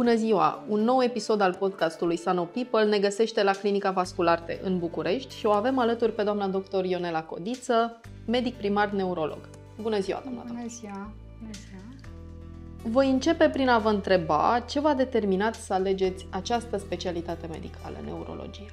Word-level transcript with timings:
Bună 0.00 0.14
ziua! 0.14 0.64
Un 0.68 0.80
nou 0.80 1.02
episod 1.02 1.40
al 1.40 1.54
podcastului 1.54 2.16
Sano 2.16 2.44
People 2.44 2.84
ne 2.84 2.98
găsește 2.98 3.42
la 3.42 3.52
Clinica 3.52 3.90
Vascularte 3.90 4.60
în 4.62 4.78
București 4.78 5.36
și 5.36 5.46
o 5.46 5.50
avem 5.50 5.78
alături 5.78 6.12
pe 6.12 6.22
doamna 6.22 6.48
doctor 6.48 6.84
Ionela 6.84 7.22
Codiță, 7.22 8.00
medic 8.26 8.54
primar 8.54 8.90
neurolog. 8.90 9.38
Bună 9.80 10.00
ziua, 10.00 10.20
doamna 10.22 10.42
Bună 10.46 10.66
ziua! 10.68 11.12
Bună 11.38 11.50
ziua! 11.52 11.82
Voi 12.82 13.10
începe 13.10 13.48
prin 13.48 13.68
a 13.68 13.78
vă 13.78 13.88
întreba 13.88 14.64
ce 14.68 14.80
v-a 14.80 14.94
determinat 14.94 15.54
să 15.54 15.72
alegeți 15.72 16.26
această 16.30 16.76
specialitate 16.78 17.46
medicală, 17.46 17.96
neurologie. 18.04 18.70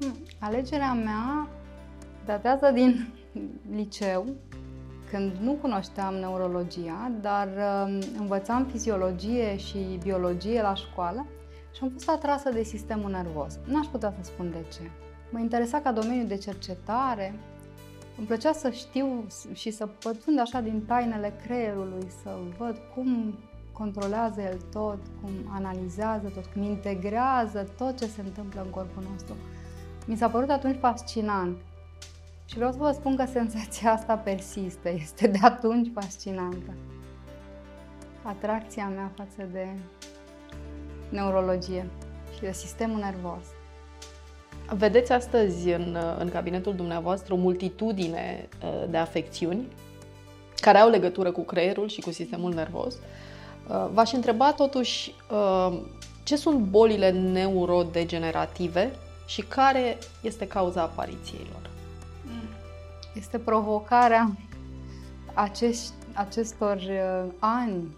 Hmm, 0.00 0.16
alegerea 0.38 0.92
mea 0.92 1.48
datează 2.24 2.70
din 2.74 3.12
liceu, 3.76 4.26
când 5.10 5.32
nu 5.40 5.52
cunoșteam 5.52 6.14
neurologia, 6.14 7.12
dar 7.20 7.48
um, 7.48 7.98
învățam 8.18 8.64
fiziologie 8.64 9.56
și 9.56 9.98
biologie 10.02 10.62
la 10.62 10.74
școală 10.74 11.26
și 11.74 11.80
am 11.82 11.88
fost 11.88 12.08
atrasă 12.08 12.50
de 12.50 12.62
sistemul 12.62 13.10
nervos. 13.10 13.58
Nu 13.64 13.78
aș 13.78 13.86
putea 13.86 14.14
să 14.16 14.22
spun 14.22 14.50
de 14.50 14.64
ce. 14.72 14.90
Mă 15.30 15.38
interesa 15.38 15.80
ca 15.80 15.92
domeniu 15.92 16.26
de 16.26 16.36
cercetare, 16.36 17.34
îmi 18.18 18.26
plăcea 18.26 18.52
să 18.52 18.70
știu 18.70 19.26
și 19.52 19.70
să 19.70 19.86
pătrund 19.86 20.38
așa 20.40 20.60
din 20.60 20.84
tainele 20.86 21.32
creierului, 21.44 22.06
să 22.22 22.38
văd 22.58 22.80
cum 22.94 23.38
controlează 23.72 24.40
el 24.40 24.58
tot, 24.72 24.98
cum 25.20 25.30
analizează 25.54 26.28
tot, 26.34 26.44
cum 26.46 26.62
integrează 26.62 27.68
tot 27.76 27.98
ce 27.98 28.06
se 28.06 28.20
întâmplă 28.20 28.62
în 28.64 28.70
corpul 28.70 29.02
nostru. 29.10 29.34
Mi 30.06 30.16
s-a 30.16 30.28
părut 30.28 30.50
atunci 30.50 30.78
fascinant. 30.78 31.56
Și 32.48 32.54
vreau 32.54 32.72
să 32.72 32.78
vă 32.78 32.92
spun 32.92 33.16
că 33.16 33.24
senzația 33.32 33.92
asta 33.96 34.14
persistă, 34.14 34.88
este 34.88 35.26
de 35.26 35.38
atunci 35.42 35.90
fascinantă. 35.94 36.74
Atracția 38.22 38.88
mea 38.94 39.12
față 39.16 39.48
de 39.52 39.66
neurologie 41.08 41.86
și 42.34 42.40
de 42.40 42.52
sistemul 42.52 42.98
nervos. 42.98 43.42
Vedeți 44.70 45.12
astăzi 45.12 45.68
în, 45.68 45.96
în 46.18 46.28
cabinetul 46.28 46.74
dumneavoastră 46.74 47.34
o 47.34 47.36
multitudine 47.36 48.48
uh, 48.62 48.84
de 48.90 48.96
afecțiuni 48.96 49.68
care 50.60 50.78
au 50.78 50.90
legătură 50.90 51.32
cu 51.32 51.42
creierul 51.42 51.88
și 51.88 52.00
cu 52.00 52.10
sistemul 52.10 52.54
nervos. 52.54 52.94
Uh, 52.94 53.88
v-aș 53.92 54.12
întreba 54.12 54.52
totuși 54.52 55.14
uh, 55.30 55.78
ce 56.22 56.36
sunt 56.36 56.58
bolile 56.58 57.10
neurodegenerative 57.10 58.90
și 59.26 59.42
care 59.42 59.98
este 60.22 60.46
cauza 60.46 60.82
apariției 60.82 61.46
lor? 61.52 61.67
Este 63.18 63.38
provocarea 63.38 64.36
acești, 65.34 65.92
acestor 66.14 66.78
ani 67.38 67.96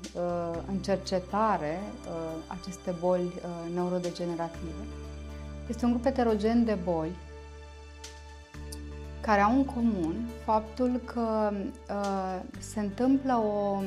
în 0.69 0.79
cercetare, 0.79 1.81
aceste 2.47 2.95
boli 3.01 3.33
neurodegenerative. 3.75 4.85
Este 5.69 5.85
un 5.85 5.91
grup 5.91 6.05
heterogen 6.05 6.65
de 6.65 6.79
boli 6.85 7.17
care 9.21 9.41
au 9.41 9.57
în 9.57 9.65
comun 9.65 10.29
faptul 10.45 11.01
că 11.05 11.51
uh, 11.53 12.41
se 12.59 12.81
întâmplă 12.81 13.35
o 13.35 13.81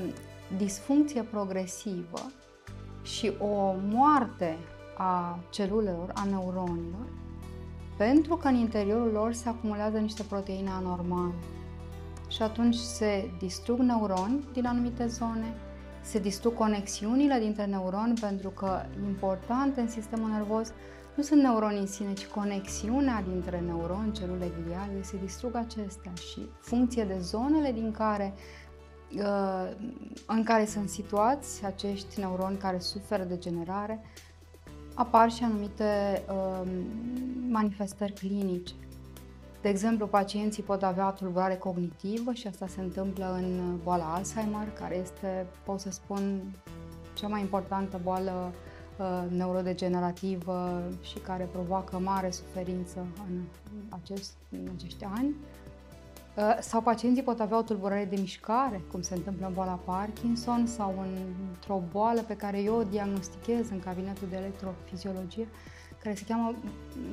disfuncție 0.57 1.21
progresivă 1.21 2.31
și 3.03 3.33
o 3.39 3.75
moarte 3.89 4.57
a 4.97 5.39
celulelor, 5.49 6.11
a 6.13 6.23
neuronilor, 6.23 7.07
pentru 7.97 8.35
că 8.35 8.47
în 8.47 8.55
interiorul 8.55 9.11
lor 9.11 9.33
se 9.33 9.49
acumulează 9.49 9.97
niște 9.97 10.23
proteine 10.23 10.69
anormale. 10.69 11.33
Și 12.27 12.41
atunci 12.41 12.75
se 12.75 13.31
distrug 13.39 13.79
neuroni 13.79 14.47
din 14.53 14.65
anumite 14.65 15.07
zone, 15.07 15.53
se 16.01 16.19
distrug 16.19 16.53
conexiunile 16.53 17.39
dintre 17.39 17.65
neuroni 17.65 18.19
pentru 18.19 18.49
că 18.49 18.81
importante 19.07 19.81
în 19.81 19.89
sistemul 19.89 20.29
nervos 20.29 20.73
nu 21.15 21.23
sunt 21.23 21.41
neuroni 21.41 21.77
în 21.77 21.87
sine, 21.87 22.13
ci 22.13 22.25
conexiunea 22.25 23.23
dintre 23.31 23.59
neuroni, 23.59 24.11
celule 24.11 24.51
gliale, 24.63 25.01
se 25.01 25.17
distrug 25.17 25.55
acestea 25.55 26.13
și 26.13 26.47
funcție 26.59 27.03
de 27.03 27.17
zonele 27.19 27.71
din 27.71 27.91
care 27.91 28.33
uh, 29.15 29.71
în 30.27 30.43
care 30.43 30.65
sunt 30.65 30.89
situați 30.89 31.65
acești 31.65 32.19
neuroni 32.19 32.57
care 32.57 32.79
suferă 32.79 33.23
de 33.23 33.37
generare, 33.37 34.03
apar 34.93 35.31
și 35.31 35.43
anumite 35.43 36.23
uh, 36.29 36.67
manifestări 37.49 38.13
clinice. 38.13 38.73
De 39.61 39.69
exemplu, 39.69 40.07
pacienții 40.07 40.63
pot 40.63 40.83
avea 40.83 41.09
tulburare 41.09 41.55
cognitivă 41.55 42.33
și 42.33 42.47
asta 42.47 42.67
se 42.67 42.81
întâmplă 42.81 43.33
în 43.33 43.77
boala 43.83 44.13
Alzheimer, 44.13 44.69
care 44.79 44.97
este, 44.97 45.45
pot 45.65 45.79
să 45.79 45.91
spun, 45.91 46.41
cea 47.13 47.27
mai 47.27 47.41
importantă 47.41 47.99
boală 48.03 48.53
Uh, 48.97 49.23
neurodegenerativă 49.29 50.83
și 51.01 51.17
care 51.17 51.49
provoacă 51.51 51.99
mare 51.99 52.31
suferință 52.31 53.07
în, 53.29 53.41
acest, 53.89 54.33
în 54.51 54.67
acești 54.75 55.03
ani. 55.03 55.35
Uh, 56.35 56.57
sau 56.59 56.81
pacienții 56.81 57.23
pot 57.23 57.39
avea 57.39 57.57
o 57.57 57.61
tulburare 57.61 58.07
de 58.09 58.15
mișcare, 58.19 58.81
cum 58.91 59.01
se 59.01 59.13
întâmplă 59.13 59.47
în 59.47 59.53
boala 59.53 59.79
Parkinson 59.85 60.65
sau 60.65 61.05
într-o 61.51 61.81
boală 61.91 62.21
pe 62.21 62.35
care 62.35 62.61
eu 62.61 62.75
o 62.75 62.83
diagnostichez 62.83 63.69
în 63.69 63.79
cabinetul 63.79 64.27
de 64.29 64.35
electrofiziologie, 64.35 65.47
care 66.03 66.15
se 66.15 66.23
cheamă 66.27 66.55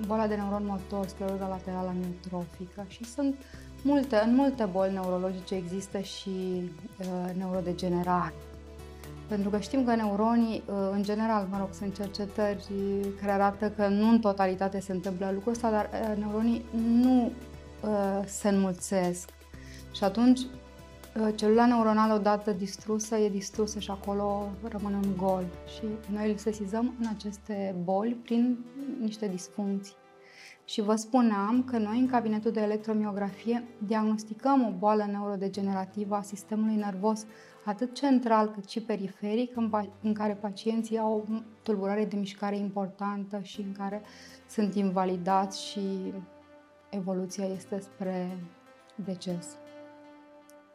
boala 0.07 0.27
de 0.27 0.35
neuron 0.35 0.67
motor, 0.67 1.07
scleroza 1.07 1.49
laterală 1.49 1.89
amiotrofică 1.89 2.85
și 2.89 3.05
sunt 3.05 3.35
multe, 3.83 4.23
în 4.25 4.35
multe 4.35 4.69
boli 4.73 4.93
neurologice 4.93 5.55
există 5.55 5.99
și 5.99 6.31
uh, 7.01 7.35
neurodegenerare. 7.39 8.35
Pentru 9.29 9.51
că 9.51 9.59
știm 9.59 9.85
că 9.85 9.95
neuronii, 9.95 10.63
uh, 10.67 10.75
în 10.93 11.03
general, 11.03 11.47
mă 11.51 11.57
rog, 11.59 11.69
sunt 11.73 11.95
cercetări 11.95 12.69
care 13.21 13.33
arată 13.33 13.71
că 13.71 13.89
nu 13.89 14.09
în 14.09 14.19
totalitate 14.19 14.81
se 14.81 14.93
întâmplă 14.93 15.31
lucrul 15.35 15.53
ăsta, 15.53 15.71
dar 15.71 15.91
uh, 15.93 16.17
neuronii 16.17 16.65
nu 17.03 17.33
uh, 17.83 18.23
se 18.27 18.49
înmulțesc. 18.49 19.29
Și 19.93 20.05
atunci, 20.05 20.41
celula 21.35 21.67
neuronală 21.67 22.15
odată 22.15 22.51
distrusă, 22.51 23.17
e 23.17 23.29
distrusă 23.29 23.79
și 23.79 23.91
acolo 23.91 24.49
rămâne 24.69 24.97
un 24.97 25.17
gol. 25.17 25.45
Și 25.75 25.83
noi 26.13 26.31
îl 26.31 26.37
sesizăm 26.37 26.95
în 27.01 27.07
aceste 27.17 27.75
boli 27.85 28.15
prin 28.15 28.65
niște 29.01 29.29
disfuncții. 29.29 29.95
Și 30.65 30.81
vă 30.81 30.95
spuneam 30.95 31.65
că 31.65 31.79
noi, 31.79 31.99
în 31.99 32.07
cabinetul 32.07 32.51
de 32.51 32.61
electromiografie, 32.61 33.65
diagnosticăm 33.87 34.67
o 34.67 34.79
boală 34.79 35.07
neurodegenerativă 35.11 36.15
a 36.15 36.23
sistemului 36.23 36.75
nervos 36.75 37.27
atât 37.65 37.95
central 37.95 38.51
cât 38.51 38.69
și 38.69 38.81
periferic, 38.81 39.57
în, 39.57 39.71
în 40.03 40.13
care 40.13 40.33
pacienții 40.33 40.99
au 40.99 41.27
o 41.29 41.35
tulburare 41.63 42.05
de 42.05 42.17
mișcare 42.17 42.57
importantă 42.57 43.41
și 43.43 43.61
în 43.61 43.73
care 43.73 44.03
sunt 44.49 44.75
invalidați 44.75 45.65
și 45.65 46.13
evoluția 46.91 47.45
este 47.45 47.81
spre 47.81 48.39
deces. 48.95 49.47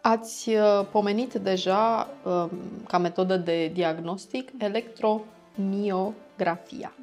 Ați 0.02 0.50
uh, 0.50 0.88
pomenit 0.92 1.34
deja 1.34 2.10
um, 2.26 2.50
ca 2.88 2.98
metodă 2.98 3.38
de 3.38 3.68
diagnostic 3.68 4.52
electromiografia. 4.58 6.94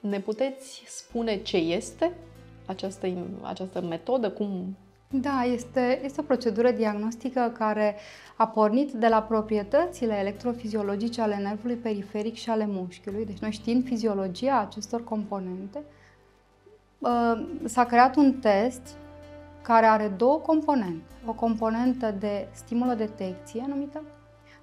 Ne 0.00 0.20
puteți 0.20 0.82
spune 0.86 1.36
ce 1.36 1.56
este 1.56 2.12
această, 2.66 3.08
această 3.42 3.80
metodă, 3.80 4.30
cum 4.30 4.76
da, 5.10 5.42
este, 5.42 6.00
este 6.04 6.20
o 6.20 6.24
procedură 6.24 6.70
diagnostică 6.70 7.52
care 7.58 7.96
a 8.36 8.46
pornit 8.46 8.92
de 8.92 9.08
la 9.08 9.22
proprietățile 9.22 10.14
electrofiziologice 10.14 11.20
ale 11.20 11.36
nervului 11.36 11.76
periferic 11.76 12.34
și 12.34 12.50
ale 12.50 12.66
mușchiului. 12.66 13.26
Deci 13.26 13.38
noi 13.38 13.50
știind 13.50 13.84
fiziologia 13.84 14.58
acestor 14.58 15.04
componente, 15.04 15.78
uh, 15.78 15.84
s-a 17.64 17.84
creat 17.84 18.16
un 18.16 18.32
test 18.32 18.96
care 19.62 19.86
are 19.86 20.08
două 20.08 20.38
componente. 20.38 21.04
O 21.26 21.32
componentă 21.32 22.14
de 22.18 22.48
stimulodetecție 22.52 23.64
numită, 23.68 24.02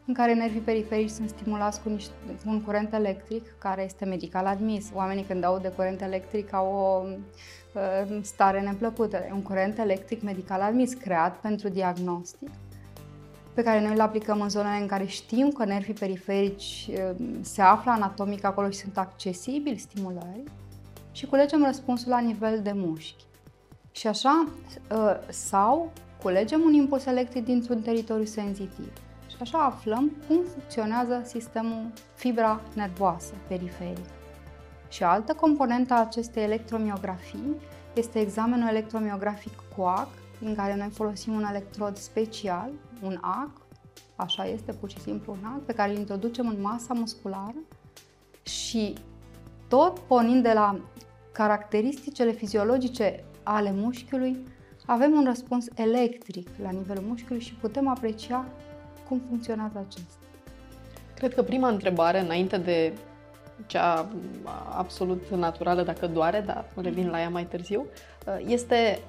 în 0.06 0.14
care 0.14 0.34
nervii 0.34 0.60
periferici 0.60 1.10
sunt 1.10 1.30
stimulați 1.30 1.82
cu, 1.82 1.90
niște, 1.90 2.12
cu 2.44 2.50
un 2.50 2.62
curent 2.62 2.94
electric, 2.94 3.58
care 3.58 3.84
este 3.84 4.06
medical 4.06 4.46
admis. 4.46 4.90
Oamenii 4.94 5.24
când 5.24 5.44
aud 5.44 5.62
de 5.62 5.68
curent 5.68 6.02
electric 6.02 6.54
au 6.54 6.74
o 6.74 7.04
uh, 7.74 8.20
stare 8.22 8.62
neplăcută. 8.62 9.18
E 9.18 9.32
un 9.34 9.42
curent 9.42 9.78
electric 9.78 10.22
medical 10.22 10.62
admis, 10.62 10.94
creat 10.94 11.40
pentru 11.40 11.70
diagnostic. 11.70 12.50
pe 13.54 13.64
care 13.64 13.82
noi 13.82 13.96
le 13.96 14.02
aplicăm 14.02 14.42
în 14.42 14.50
zonele 14.50 14.82
în 14.82 14.88
care 14.88 15.06
știm 15.06 15.52
că 15.52 15.66
nervii 15.66 15.94
periferici 15.94 16.90
uh, 16.90 17.26
se 17.42 17.62
află 17.62 17.92
anatomic 17.92 18.44
acolo 18.44 18.70
și 18.70 18.78
sunt 18.78 18.98
accesibili 18.98 19.78
stimulării 19.78 20.44
și 21.14 21.26
culegem 21.26 21.64
răspunsul 21.64 22.10
la 22.10 22.20
nivel 22.20 22.62
de 22.62 22.72
mușchi. 22.72 23.24
Și 23.92 24.08
așa, 24.08 24.48
uh, 24.92 25.18
sau 25.30 25.92
culegem 26.22 26.62
un 26.62 26.74
impuls 26.74 27.06
electric 27.06 27.46
dintr-un 27.46 27.82
teritoriu 27.82 28.26
senzitiv. 28.26 28.92
Și 29.28 29.36
așa 29.40 29.58
aflăm 29.58 30.12
cum 30.28 30.40
funcționează 30.54 31.22
sistemul 31.26 31.92
fibra 32.16 32.62
nervoasă 32.76 33.34
periferică. 33.48 34.10
Și 34.90 35.04
altă 35.04 35.34
componentă 35.34 35.94
a 35.94 36.00
acestei 36.00 36.44
electromiografii 36.44 37.56
este 37.94 38.20
examenul 38.20 38.68
electromiografic 38.68 39.54
COAC, 39.76 40.08
în 40.42 40.56
care 40.56 40.76
noi 40.76 40.90
folosim 40.90 41.34
un 41.34 41.44
electrod 41.44 41.98
special, 41.98 42.70
un 43.02 43.18
AC, 43.22 43.62
așa 44.16 44.46
este 44.46 44.72
pur 44.72 44.90
și 44.90 45.00
simplu 45.00 45.32
un 45.32 45.48
AC, 45.56 45.62
pe 45.62 45.74
care 45.74 45.92
îl 45.92 45.98
introducem 45.98 46.48
în 46.48 46.62
masa 46.62 46.94
musculară 46.94 47.58
și 48.44 48.94
tot 49.68 50.00
pornind 50.00 50.44
de 50.44 50.54
la 50.54 50.80
caracteristicile 51.32 52.32
fiziologice 52.32 53.24
ale 53.44 53.72
mușchiului, 53.72 54.44
avem 54.86 55.12
un 55.12 55.24
răspuns 55.26 55.68
electric 55.76 56.50
la 56.62 56.70
nivelul 56.70 57.04
mușchiului 57.08 57.42
și 57.42 57.54
putem 57.54 57.88
aprecia 57.88 58.46
cum 59.08 59.22
funcționează 59.28 59.86
acesta. 59.88 60.18
Cred 61.16 61.34
că 61.34 61.44
prima 61.44 61.68
întrebare, 61.68 62.20
înainte 62.20 62.58
de 62.58 62.94
cea 63.66 64.10
absolut 64.78 65.30
naturală 65.30 65.84
dacă 65.84 66.08
doare, 66.08 66.44
dar 66.46 66.66
revin 66.76 67.10
la 67.10 67.20
ea 67.20 67.30
mai 67.30 67.46
târziu, 67.46 67.86
este 68.46 69.00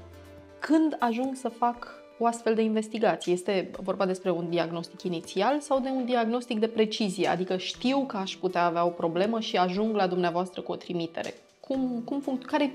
când 0.58 0.96
ajung 0.98 1.34
să 1.34 1.48
fac 1.48 2.03
o 2.24 2.26
astfel 2.26 2.54
de 2.54 2.62
investigație? 2.62 3.32
Este 3.32 3.70
vorba 3.82 4.06
despre 4.06 4.30
un 4.30 4.48
diagnostic 4.48 5.02
inițial 5.02 5.60
sau 5.60 5.80
de 5.80 5.88
un 5.88 6.04
diagnostic 6.04 6.58
de 6.58 6.66
precizie? 6.66 7.28
Adică 7.28 7.56
știu 7.56 8.04
că 8.06 8.16
aș 8.16 8.36
putea 8.36 8.64
avea 8.64 8.84
o 8.84 8.88
problemă 8.88 9.40
și 9.40 9.56
ajung 9.56 9.94
la 9.94 10.06
dumneavoastră 10.06 10.60
cu 10.60 10.72
o 10.72 10.76
trimitere. 10.76 11.34
Cum, 11.60 12.02
cum 12.04 12.22
func- 12.22 12.46
care 12.46 12.64
e 12.64 12.70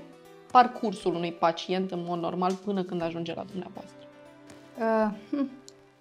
parcursul 0.52 1.14
unui 1.14 1.32
pacient 1.32 1.90
în 1.90 2.04
mod 2.06 2.20
normal 2.20 2.52
până 2.64 2.82
când 2.82 3.02
ajunge 3.02 3.34
la 3.34 3.44
dumneavoastră? 3.50 4.06
Uh, 4.78 5.10
hm, 5.30 5.50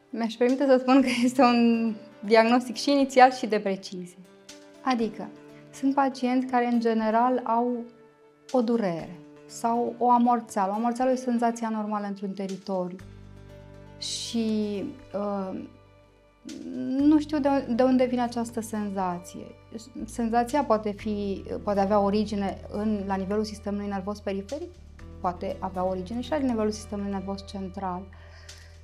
mi-aș 0.09 0.33
permite 0.33 0.65
să 0.65 0.77
spun 0.79 1.01
că 1.01 1.09
este 1.23 1.41
un 1.41 1.93
diagnostic 2.19 2.75
și 2.75 2.91
inițial 2.91 3.31
și 3.31 3.47
de 3.47 3.59
precizie. 3.59 4.17
Adică, 4.81 5.29
sunt 5.73 5.93
pacienți 5.93 6.45
care 6.45 6.65
în 6.65 6.79
general 6.79 7.41
au 7.43 7.83
o 8.51 8.61
durere 8.61 9.19
sau 9.45 9.95
o 9.97 10.11
amorțeală. 10.11 10.71
O 10.71 10.75
amorțeală 10.75 11.11
e 11.11 11.15
senzația 11.15 11.69
normală 11.69 12.05
într-un 12.05 12.31
teritoriu. 12.31 12.97
Și 13.99 14.83
uh, 15.13 15.59
nu 16.97 17.19
știu 17.19 17.39
de, 17.39 17.49
de 17.69 17.83
unde 17.83 18.05
vine 18.05 18.21
această 18.21 18.61
senzație. 18.61 19.45
Senzația 20.05 20.63
poate, 20.63 20.91
fi, 20.91 21.43
poate 21.63 21.79
avea 21.79 21.99
origine 21.99 22.57
în, 22.71 23.03
la 23.07 23.15
nivelul 23.15 23.43
sistemului 23.43 23.87
nervos 23.87 24.19
periferic, 24.19 24.69
poate 25.21 25.55
avea 25.59 25.83
origine 25.83 26.21
și 26.21 26.29
la 26.29 26.37
nivelul 26.37 26.71
sistemului 26.71 27.11
nervos 27.11 27.47
central. 27.47 28.01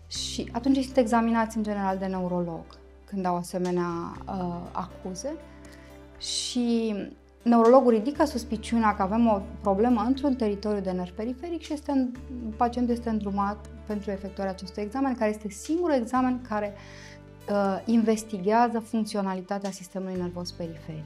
Și 0.08 0.50
atunci 0.52 0.84
sunt 0.84 0.98
examinați 0.98 1.58
în 1.58 1.64
general 1.64 1.98
de 1.98 2.06
neurolog 2.06 2.64
când 3.06 3.26
au 3.26 3.36
asemenea 3.36 4.18
uh, 4.28 4.70
acuze 4.72 5.36
și 6.18 6.96
neurologul 7.44 7.92
ridică 7.92 8.26
suspiciunea 8.26 8.96
că 8.96 9.02
avem 9.02 9.28
o 9.28 9.42
problemă 9.62 10.04
într-un 10.08 10.36
teritoriu 10.36 10.82
de 10.82 10.92
nerv 10.92 11.12
periferic 11.12 11.62
și 11.62 11.74
este, 11.74 12.12
pacientul 12.58 12.94
este 12.94 13.10
îndrumat 13.10 13.70
pentru 13.86 14.12
efectuarea 14.12 14.52
acestui 14.52 14.84
examen, 14.84 15.16
care 15.16 15.30
este 15.30 15.50
singurul 15.50 15.96
examen 15.96 16.42
care 16.48 16.74
uh, 17.50 17.82
investigează 17.86 18.80
funcționalitatea 18.80 19.72
sistemului 19.72 20.20
nervos 20.20 20.52
periferic. 20.52 21.04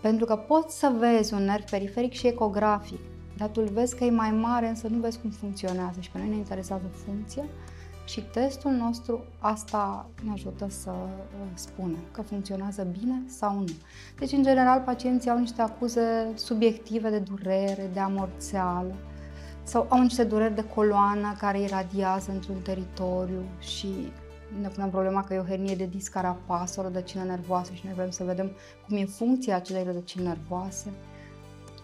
Pentru 0.00 0.26
că 0.26 0.36
poți 0.36 0.78
să 0.78 0.92
vezi 0.98 1.34
un 1.34 1.44
nerv 1.44 1.64
periferic 1.64 2.12
și 2.12 2.26
ecografic, 2.26 3.00
dar 3.36 3.48
tu 3.48 3.60
îl 3.60 3.68
vezi 3.72 3.96
că 3.96 4.04
e 4.04 4.10
mai 4.10 4.30
mare, 4.30 4.68
însă 4.68 4.88
nu 4.88 4.98
vezi 4.98 5.20
cum 5.20 5.30
funcționează 5.30 6.00
și 6.00 6.10
pe 6.10 6.18
noi 6.18 6.28
ne 6.28 6.36
interesează 6.36 6.90
funcția 7.04 7.44
și 8.08 8.20
testul 8.20 8.70
nostru 8.70 9.24
asta 9.38 10.10
ne 10.24 10.32
ajută 10.32 10.66
să 10.68 10.90
uh, 10.90 11.46
spunem 11.54 11.98
că 12.10 12.22
funcționează 12.22 12.86
bine 12.98 13.22
sau 13.26 13.58
nu. 13.58 13.72
Deci, 14.18 14.32
în 14.32 14.42
general, 14.42 14.80
pacienții 14.80 15.30
au 15.30 15.38
niște 15.38 15.62
acuze 15.62 16.32
subiective 16.34 17.10
de 17.10 17.18
durere, 17.18 17.90
de 17.92 18.00
amorțeală, 18.00 18.94
sau 19.68 19.86
au 19.88 20.00
niște 20.00 20.24
dureri 20.24 20.54
de 20.54 20.64
coloană 20.74 21.34
care 21.38 21.60
iradiază 21.60 22.30
într-un 22.30 22.60
teritoriu 22.60 23.42
și 23.58 23.88
ne 24.60 24.68
punem 24.68 24.90
problema 24.90 25.24
că 25.24 25.34
e 25.34 25.38
o 25.38 25.44
hernie 25.44 25.74
de 25.74 25.86
disc 25.86 26.12
care 26.12 26.26
apasă 26.26 26.80
o 26.80 26.82
rădăcină 26.82 27.22
nervoasă 27.22 27.72
și 27.72 27.82
noi 27.84 27.94
vrem 27.94 28.10
să 28.10 28.24
vedem 28.24 28.50
cum 28.86 28.96
e 28.96 29.04
funcția 29.04 29.56
acelei 29.56 29.84
rădăcini 29.84 30.26
nervoase. 30.26 30.92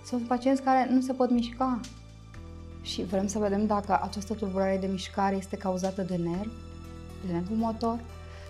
Sunt 0.04 0.26
pacienți 0.26 0.62
care 0.62 0.88
nu 0.90 1.00
se 1.00 1.12
pot 1.12 1.31
mișca, 1.31 1.81
și 2.84 3.02
vrem 3.02 3.26
să 3.26 3.38
vedem 3.38 3.66
dacă 3.66 4.00
această 4.02 4.34
tulburare 4.34 4.78
de 4.81 4.86
mișcare 4.86 5.36
este 5.36 5.56
cauzată 5.56 6.02
de 6.02 6.16
nerv, 6.16 6.52
de 7.26 7.32
nervul 7.32 7.56
motor, 7.56 8.00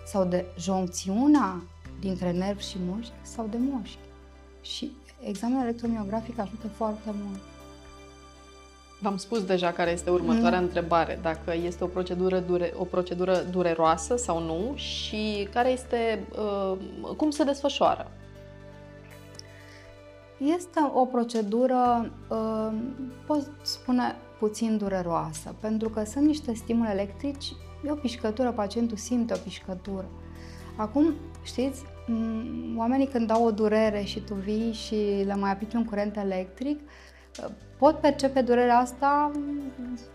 sau 0.05 0.25
de 0.25 0.45
joncțiunea 0.59 1.61
dintre 1.99 2.31
nerv 2.31 2.59
și 2.59 2.77
mușchi 2.85 3.11
sau 3.21 3.47
de 3.47 3.57
mușchi. 3.59 3.97
Și 4.61 4.91
examenul 5.19 5.63
electromiografic 5.63 6.39
ajută 6.39 6.67
foarte 6.67 7.13
mult. 7.23 7.39
V-am 9.05 9.17
spus 9.17 9.43
deja 9.43 9.71
care 9.71 9.91
este 9.91 10.09
următoarea 10.09 10.59
mm. 10.59 10.65
întrebare, 10.65 11.19
dacă 11.21 11.53
este 11.65 11.83
o 11.83 11.87
procedură, 11.87 12.39
dure, 12.39 12.73
o 12.77 12.83
procedură 12.83 13.37
dureroasă 13.51 14.15
sau 14.15 14.43
nu 14.43 14.73
și 14.75 15.47
care 15.53 15.69
este, 15.69 16.27
uh, 16.37 16.77
cum 17.17 17.29
se 17.29 17.43
desfășoară. 17.43 18.11
Este 20.37 20.91
o 20.93 21.05
procedură, 21.05 22.11
uh, 22.29 22.73
pot 23.27 23.51
spune, 23.61 24.15
puțin 24.39 24.77
dureroasă, 24.77 25.55
pentru 25.59 25.89
că 25.89 26.03
sunt 26.03 26.25
niște 26.25 26.53
stimuli 26.53 26.89
electrici, 26.91 27.53
e 27.85 27.91
o 27.91 27.95
pișcătură, 27.95 28.51
pacientul 28.51 28.97
simte 28.97 29.33
o 29.33 29.37
pișcătură. 29.43 30.05
Acum, 30.77 31.13
știți, 31.43 31.81
oamenii 32.77 33.07
când 33.07 33.31
au 33.31 33.45
o 33.45 33.51
durere 33.51 34.03
și 34.03 34.19
tu 34.19 34.33
vii 34.33 34.73
și 34.73 35.23
le 35.25 35.35
mai 35.35 35.51
aplici 35.51 35.73
un 35.73 35.85
curent 35.85 36.17
electric, 36.17 36.79
pot 37.77 37.99
percepe 37.99 38.41
durerea 38.41 38.77
asta 38.77 39.31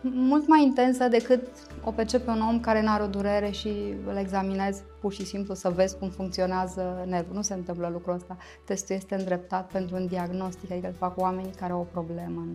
mult 0.01 0.49
mai 0.49 0.63
intensă 0.63 1.09
decât 1.09 1.47
o 1.85 1.91
percepe 1.91 2.31
un 2.31 2.41
om 2.41 2.61
care 2.61 2.83
nu 2.83 2.91
are 2.91 3.03
o 3.03 3.07
durere 3.07 3.51
și 3.51 3.95
îl 4.07 4.17
examinezi 4.17 4.83
pur 5.01 5.13
și 5.13 5.25
simplu 5.25 5.55
să 5.55 5.71
vezi 5.71 5.99
cum 5.99 6.09
funcționează 6.09 7.05
nervul. 7.07 7.35
Nu 7.35 7.43
se 7.43 7.55
întâmplă 7.55 7.89
lucrul 7.93 8.15
ăsta. 8.15 8.37
Testul 8.65 8.97
este 8.97 9.15
îndreptat 9.15 9.71
pentru 9.71 9.97
un 9.97 10.07
diagnostic, 10.07 10.71
adică 10.71 10.87
îl 10.87 10.95
fac 10.99 11.21
oamenii 11.21 11.51
care 11.51 11.73
au 11.73 11.81
o 11.81 12.01
problemă. 12.01 12.47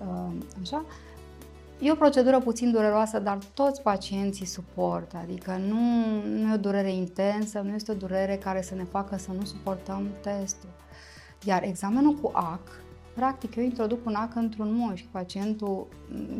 Uh, 0.00 0.32
așa. 0.62 0.84
E 1.80 1.90
o 1.90 1.94
procedură 1.94 2.40
puțin 2.40 2.70
dureroasă, 2.70 3.18
dar 3.18 3.38
toți 3.54 3.82
pacienții 3.82 4.46
suportă, 4.46 5.16
adică 5.22 5.60
nu, 5.68 5.80
nu 6.26 6.50
e 6.50 6.54
o 6.54 6.56
durere 6.56 6.92
intensă, 6.92 7.60
nu 7.60 7.74
este 7.74 7.92
o 7.92 7.94
durere 7.94 8.36
care 8.36 8.62
să 8.62 8.74
ne 8.74 8.84
facă 8.84 9.16
să 9.16 9.30
nu 9.38 9.44
suportăm 9.44 10.08
testul. 10.20 10.68
Iar 11.44 11.62
examenul 11.62 12.14
cu 12.14 12.30
AC, 12.34 12.81
practic 13.14 13.54
eu 13.56 13.64
introduc 13.64 14.06
un 14.06 14.14
AC 14.14 14.34
într-un 14.34 14.72
mușchi, 14.74 15.08
pacientul 15.10 15.86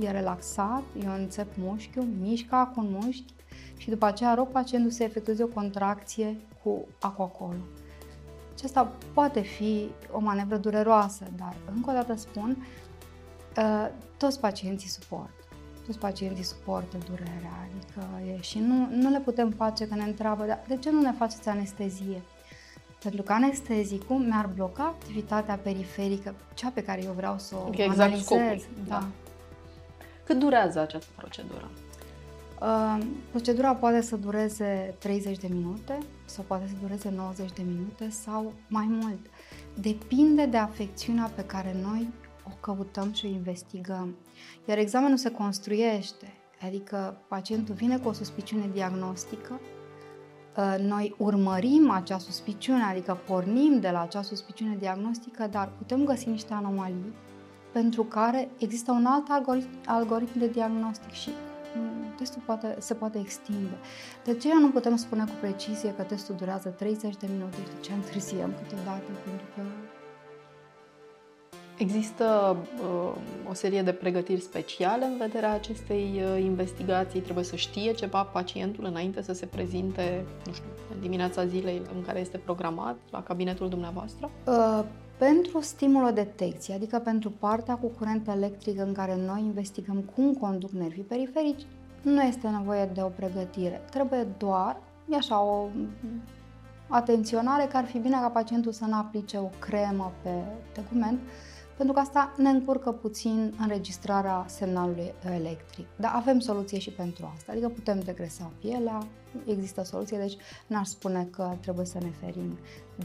e 0.01 0.11
relaxat, 0.11 0.83
eu 1.05 1.13
înțep 1.13 1.49
mușchiul, 1.59 2.07
mișcă 2.21 2.55
AC 2.55 2.77
un 2.77 2.89
mușchi 2.91 3.35
și 3.77 3.91
după 3.91 4.05
aceea 4.05 4.35
rog 4.35 4.49
pacientul 4.49 4.91
să 4.91 5.03
efectueze 5.03 5.43
o 5.43 5.47
contracție 5.47 6.37
cu 6.63 6.87
acul 7.01 7.25
acolo. 7.25 7.59
Acesta 8.53 8.93
poate 9.15 9.41
fi 9.41 9.91
o 10.13 10.21
manevră 10.21 10.57
dureroasă, 10.57 11.25
dar 11.37 11.55
încă 11.75 11.91
o 11.91 11.93
dată 11.93 12.15
spun, 12.15 12.57
Uh, 13.57 13.89
toți 14.17 14.41
pacienții 14.41 14.89
suportă. 14.89 15.45
Toți 15.87 15.99
pacienții 15.99 16.45
suportă 16.45 16.97
durerea, 17.09 17.69
adică 17.69 18.31
e, 18.33 18.41
și 18.41 18.59
nu, 18.59 18.89
nu 18.91 19.11
le 19.11 19.21
putem 19.21 19.51
face 19.51 19.89
că 19.89 19.95
ne 19.95 20.03
întreabă, 20.03 20.45
dar 20.45 20.65
de 20.69 20.77
ce 20.77 20.91
nu 20.91 21.01
ne 21.01 21.13
faceți 21.13 21.49
anestezie? 21.49 22.23
Pentru 23.03 23.23
că 23.23 23.33
anestezicul 23.33 24.17
mi-ar 24.17 24.51
bloca 24.55 24.83
activitatea 24.83 25.55
periferică, 25.63 26.35
cea 26.55 26.69
pe 26.69 26.83
care 26.83 27.05
eu 27.05 27.13
vreau 27.13 27.39
să 27.39 27.55
o 27.55 27.69
exact 27.71 27.99
analizez. 27.99 28.25
Scopul, 28.25 28.63
da. 28.89 28.99
da. 28.99 29.07
Cât 30.25 30.39
durează 30.39 30.81
această 30.81 31.11
procedură? 31.17 31.71
Uh, 32.61 32.99
procedura 33.31 33.75
poate 33.75 34.01
să 34.01 34.17
dureze 34.17 34.95
30 34.99 35.39
de 35.39 35.49
minute 35.51 35.99
sau 36.25 36.45
poate 36.47 36.65
să 36.67 36.75
dureze 36.81 37.13
90 37.17 37.53
de 37.53 37.63
minute 37.67 38.11
sau 38.11 38.53
mai 38.69 38.87
mult. 38.89 39.27
Depinde 39.75 40.47
de 40.47 40.57
afecțiunea 40.57 41.31
pe 41.35 41.45
care 41.45 41.77
noi 41.83 42.09
o 42.47 42.51
căutăm 42.61 43.13
și 43.13 43.25
o 43.25 43.29
investigăm. 43.29 44.17
Iar 44.69 44.79
examenul 44.79 45.17
se 45.17 45.31
construiește, 45.31 46.33
adică 46.67 47.17
pacientul 47.29 47.75
vine 47.75 47.99
cu 47.99 48.09
o 48.09 48.13
suspiciune 48.13 48.71
diagnostică, 48.73 49.53
ă, 49.53 49.61
noi 50.79 51.15
urmărim 51.19 51.91
acea 51.91 52.19
suspiciune, 52.19 52.83
adică 52.83 53.19
pornim 53.27 53.81
de 53.81 53.91
la 53.91 54.03
acea 54.03 54.23
suspiciune 54.23 54.77
diagnostică, 54.79 55.49
dar 55.51 55.73
putem 55.79 56.05
găsi 56.05 56.29
niște 56.29 56.53
anomalii 56.55 57.13
pentru 57.73 58.03
care 58.03 58.49
există 58.59 58.93
un 58.93 59.05
alt 59.07 59.27
algoritm, 59.29 59.69
algoritm 59.87 60.39
de 60.39 60.47
diagnostic 60.47 61.11
și 61.11 61.31
mm, 61.77 62.15
testul 62.17 62.43
poate, 62.45 62.77
se 62.79 62.95
poate 62.95 63.19
extinde. 63.19 63.77
De 64.25 64.35
ce 64.37 64.55
nu 64.55 64.69
putem 64.69 64.97
spune 64.97 65.25
cu 65.25 65.33
precizie 65.41 65.95
că 65.95 66.03
testul 66.03 66.35
durează 66.35 66.69
30 66.69 67.17
de 67.17 67.27
minute, 67.33 67.57
de 67.57 67.81
ce 67.81 67.93
întârziem 67.93 68.55
câteodată, 68.63 69.11
pentru 69.25 69.47
că 69.55 69.63
Există 71.79 72.57
uh, 72.83 73.13
o 73.51 73.55
serie 73.55 73.83
de 73.83 73.93
pregătiri 73.93 74.41
speciale 74.41 75.05
în 75.05 75.17
vederea 75.19 75.53
acestei 75.53 76.23
uh, 76.25 76.43
investigații? 76.43 77.21
Trebuie 77.21 77.45
să 77.45 77.57
știe 77.57 77.93
ceva 77.93 78.23
pacientul 78.23 78.85
înainte 78.85 79.23
să 79.23 79.33
se 79.33 79.47
prezinte, 79.47 80.25
nu 80.47 80.53
știu, 80.53 80.69
în 80.95 81.01
dimineața 81.01 81.47
zilei 81.47 81.83
în 81.95 82.03
care 82.03 82.21
este 82.21 82.39
programat 82.39 82.97
la 83.11 83.23
cabinetul 83.23 83.69
dumneavoastră? 83.69 84.31
Uh, 84.47 84.85
pentru 85.19 85.61
stimulodetecție, 85.61 86.75
adică 86.75 86.99
pentru 86.99 87.31
partea 87.31 87.75
cu 87.75 87.87
curent 87.87 88.29
electric 88.29 88.81
în 88.81 88.93
care 88.93 89.17
noi 89.27 89.41
investigăm 89.41 90.01
cum 90.15 90.35
conduc 90.35 90.71
nervii 90.71 91.03
periferici, 91.03 91.67
nu 92.03 92.23
este 92.23 92.49
nevoie 92.49 92.91
de 92.95 93.03
o 93.03 93.09
pregătire. 93.09 93.81
Trebuie 93.91 94.27
doar, 94.39 94.77
e 95.11 95.17
așa, 95.17 95.43
o 95.43 95.67
atenționare 96.89 97.69
că 97.71 97.77
ar 97.77 97.85
fi 97.85 97.99
bine 97.99 98.17
ca 98.21 98.29
pacientul 98.29 98.73
să 98.73 98.85
nu 98.85 98.95
aplice 98.95 99.39
o 99.39 99.51
cremă 99.59 100.13
pe 100.23 100.31
tegument, 100.73 101.21
pentru 101.83 102.01
că 102.01 102.09
asta 102.09 102.33
ne 102.37 102.49
încurcă 102.49 102.93
puțin 102.93 103.55
înregistrarea 103.61 104.45
semnalului 104.49 105.13
electric. 105.35 105.87
Dar 105.97 106.13
avem 106.15 106.39
soluție 106.39 106.79
și 106.79 106.91
pentru 106.91 107.33
asta, 107.35 107.53
adică 107.53 107.69
putem 107.69 108.01
degresa 108.01 108.51
pielea, 108.61 108.99
există 109.47 109.85
soluție, 109.85 110.19
deci 110.19 110.37
n-aș 110.67 110.87
spune 110.87 111.29
că 111.31 111.57
trebuie 111.61 111.87
să 111.87 111.99
ne 112.03 112.11
ferim. 112.21 112.59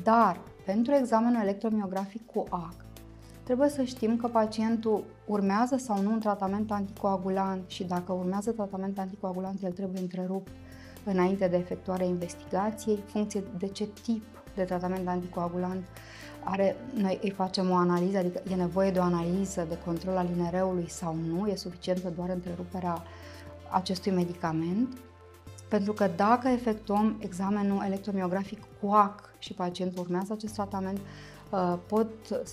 Dar 0.04 0.40
pentru 0.66 0.94
examenul 0.94 1.42
electromiografic 1.42 2.26
cu 2.26 2.44
AC, 2.50 2.76
trebuie 3.44 3.70
să 3.70 3.84
știm 3.84 4.18
că 4.18 4.28
pacientul 4.28 5.04
urmează 5.26 5.78
sau 5.78 6.02
nu 6.02 6.12
un 6.12 6.20
tratament 6.20 6.72
anticoagulant 6.72 7.70
și 7.70 7.84
dacă 7.84 8.14
urmează 8.14 8.52
tratament 8.52 9.00
anticoagulant, 9.00 9.64
el 9.64 9.72
trebuie 9.72 10.02
întrerupt 10.02 10.52
înainte 11.04 11.48
de 11.48 11.58
efectuarea 11.58 12.06
investigației, 12.06 13.04
funcție 13.06 13.44
de 13.58 13.68
ce 13.68 13.88
tip 14.04 14.24
de 14.56 14.64
tratament 14.64 15.08
anticoagulant 15.08 15.84
are, 16.50 16.75
noi 16.94 17.20
îi 17.22 17.30
facem 17.30 17.70
o 17.70 17.75
analiză, 17.75 18.18
adică 18.18 18.42
e 18.51 18.56
nevoie 18.56 18.92
de 18.92 19.00
o 19.00 19.01
analiză 19.01 19.66
de 19.70 19.77
control 19.86 20.18
al 20.18 20.30
inereului 20.36 20.89
sau 20.89 21.16
nu, 21.27 21.48
e 21.48 21.56
suficientă 21.56 22.13
doar 22.16 22.30
întreruperea 22.30 23.04
acestui 23.70 24.12
medicament, 24.12 24.98
pentru 25.70 25.94
că 25.94 26.10
dacă 26.16 26.48
efectuăm 26.48 27.16
examenul 27.20 27.84
electromiografic 27.86 28.60
CUAC 28.82 29.30
și 29.39 29.54
pacientul 29.54 30.04
urmează 30.04 30.34
acest 30.34 30.54
tratament, 30.54 31.00
uh, 31.50 31.77
pot, 31.88 32.08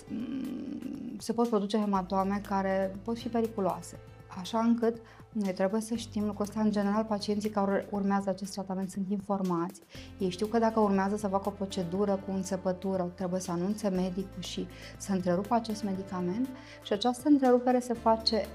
mm, 0.09 1.17
se 1.17 1.33
pot 1.33 1.49
produce 1.49 1.77
hematome 1.77 2.41
care 2.47 2.95
pot 3.03 3.17
fi 3.17 3.27
periculoase. 3.27 3.97
Așa 4.39 4.59
încât 4.59 4.95
noi 5.31 5.53
trebuie 5.53 5.81
să 5.81 5.95
știm 5.95 6.25
lucrul 6.25 6.45
ăsta. 6.45 6.59
În 6.59 6.71
general, 6.71 7.03
pacienții 7.03 7.49
care 7.49 7.87
urmează 7.91 8.29
acest 8.29 8.53
tratament 8.53 8.89
sunt 8.89 9.09
informați. 9.09 9.81
Ei 10.17 10.29
știu 10.29 10.45
că 10.45 10.59
dacă 10.59 10.79
urmează 10.79 11.17
să 11.17 11.27
facă 11.27 11.49
o 11.49 11.51
procedură 11.51 12.19
cu 12.25 12.31
înțepătură, 12.31 13.11
trebuie 13.15 13.39
să 13.39 13.51
anunțe 13.51 13.89
medicul 13.89 14.41
și 14.41 14.67
să 14.97 15.11
întrerupă 15.11 15.53
acest 15.53 15.83
medicament 15.83 16.47
și 16.83 16.93
această 16.93 17.29
întrerupere 17.29 17.79
se 17.79 17.93
face 17.93 18.45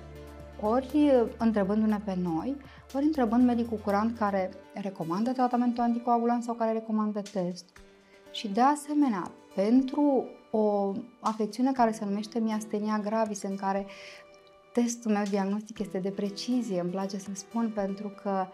ori 0.61 1.11
întrebându-ne 1.39 2.01
pe 2.05 2.17
noi, 2.23 2.57
ori 2.95 3.05
întrebând 3.05 3.45
medicul 3.45 3.79
curant 3.79 4.19
care 4.19 4.51
recomandă 4.75 5.33
tratamentul 5.33 5.83
anticoagulant 5.83 6.43
sau 6.43 6.55
care 6.55 6.73
recomandă 6.73 7.21
test. 7.33 7.65
Și 8.31 8.49
de 8.49 8.61
asemenea, 8.61 9.31
pentru 9.55 10.25
o 10.51 10.93
afecțiune 11.21 11.73
care 11.73 11.93
se 11.93 12.05
numește 12.05 12.39
miastenia 12.39 12.99
gravis, 12.99 13.43
în 13.43 13.57
care 13.57 13.87
testul 14.73 15.11
meu 15.13 15.23
diagnostic 15.31 15.79
este 15.79 15.99
de 15.99 16.11
precizie, 16.11 16.81
îmi 16.81 16.91
place 16.91 17.19
să 17.19 17.31
spun, 17.33 17.71
pentru 17.75 18.09
că 18.23 18.47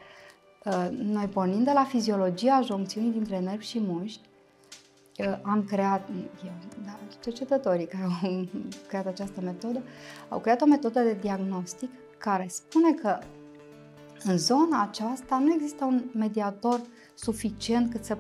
uh, 0.65 0.89
noi 0.91 1.27
pornind 1.27 1.65
de 1.65 1.73
la 1.73 1.85
fiziologia 1.85 2.61
joncțiunii 2.65 3.11
dintre 3.13 3.39
nervi 3.39 3.67
și 3.67 3.81
mușchi, 3.81 4.29
uh, 5.19 5.39
am 5.43 5.65
creat, 5.65 6.09
eu, 6.45 6.53
da, 6.85 6.99
cercetătorii 7.23 7.87
care 7.87 8.05
au 8.05 8.47
creat 8.89 9.07
această 9.07 9.41
metodă, 9.41 9.83
au 10.29 10.39
creat 10.39 10.61
o 10.61 10.67
metodă 10.67 11.01
de 11.01 11.17
diagnostic 11.21 11.91
care 12.19 12.47
spune 12.49 12.93
că 12.93 13.19
în 14.25 14.39
zona 14.39 14.83
aceasta 14.83 15.39
nu 15.39 15.53
există 15.53 15.85
un 15.85 16.05
mediator 16.15 16.81
suficient 17.15 17.91
cât 17.91 18.05
să, 18.05 18.19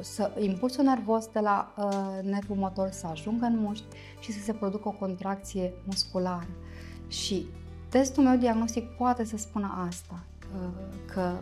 să 0.00 0.32
impulsul 0.38 0.84
nervos 0.84 1.26
de 1.26 1.40
la 1.40 1.74
uh, 1.78 2.30
nervul 2.30 2.56
motor 2.56 2.90
să 2.90 3.06
ajungă 3.06 3.44
în 3.44 3.58
mușchi 3.58 3.96
și 4.20 4.32
să 4.32 4.42
se 4.42 4.52
producă 4.52 4.88
o 4.88 4.92
contracție 4.92 5.72
musculară. 5.84 6.48
Și 7.08 7.46
testul 7.88 8.22
meu 8.22 8.36
diagnostic 8.36 8.88
poate 8.88 9.24
să 9.24 9.36
spună 9.36 9.86
asta, 9.88 10.24
că 11.12 11.32